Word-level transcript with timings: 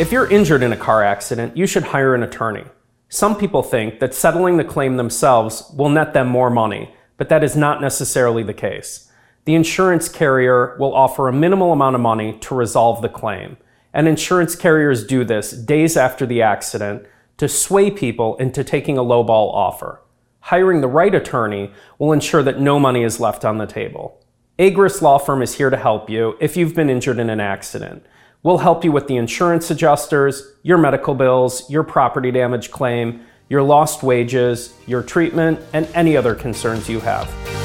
If 0.00 0.10
you're 0.10 0.30
injured 0.30 0.62
in 0.62 0.72
a 0.72 0.76
car 0.76 1.04
accident, 1.04 1.54
you 1.54 1.66
should 1.66 1.82
hire 1.82 2.14
an 2.14 2.22
attorney. 2.22 2.64
Some 3.10 3.36
people 3.36 3.62
think 3.62 4.00
that 4.00 4.14
settling 4.14 4.56
the 4.56 4.64
claim 4.64 4.96
themselves 4.96 5.70
will 5.76 5.90
net 5.90 6.14
them 6.14 6.28
more 6.28 6.48
money, 6.48 6.94
but 7.18 7.28
that 7.28 7.44
is 7.44 7.56
not 7.56 7.82
necessarily 7.82 8.42
the 8.42 8.54
case. 8.54 9.12
The 9.44 9.54
insurance 9.54 10.08
carrier 10.08 10.76
will 10.78 10.94
offer 10.94 11.28
a 11.28 11.32
minimal 11.32 11.72
amount 11.72 11.94
of 11.94 12.00
money 12.00 12.38
to 12.38 12.54
resolve 12.54 13.02
the 13.02 13.10
claim. 13.10 13.58
And 13.92 14.08
insurance 14.08 14.56
carriers 14.56 15.06
do 15.06 15.24
this 15.24 15.52
days 15.52 15.98
after 15.98 16.24
the 16.24 16.40
accident 16.40 17.04
to 17.36 17.46
sway 17.46 17.90
people 17.90 18.36
into 18.38 18.64
taking 18.64 18.96
a 18.96 19.04
lowball 19.04 19.52
offer. 19.52 20.00
Hiring 20.40 20.80
the 20.80 20.88
right 20.88 21.14
attorney 21.14 21.70
will 21.98 22.12
ensure 22.12 22.42
that 22.42 22.58
no 22.58 22.80
money 22.80 23.02
is 23.02 23.20
left 23.20 23.44
on 23.44 23.58
the 23.58 23.66
table. 23.66 24.24
Agruss 24.58 25.02
Law 25.02 25.18
Firm 25.18 25.42
is 25.42 25.56
here 25.56 25.68
to 25.70 25.76
help 25.76 26.08
you 26.08 26.36
if 26.40 26.56
you've 26.56 26.74
been 26.74 26.88
injured 26.88 27.18
in 27.18 27.28
an 27.28 27.40
accident. 27.40 28.06
We'll 28.44 28.58
help 28.58 28.82
you 28.84 28.90
with 28.90 29.06
the 29.06 29.16
insurance 29.16 29.70
adjusters, 29.70 30.54
your 30.64 30.76
medical 30.76 31.14
bills, 31.14 31.70
your 31.70 31.84
property 31.84 32.32
damage 32.32 32.72
claim, 32.72 33.24
your 33.48 33.62
lost 33.62 34.02
wages, 34.02 34.74
your 34.84 35.02
treatment, 35.02 35.60
and 35.72 35.86
any 35.94 36.16
other 36.16 36.34
concerns 36.34 36.88
you 36.88 36.98
have. 37.00 37.61